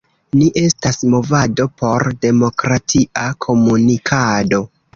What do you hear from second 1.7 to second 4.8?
por demokratia komunikado.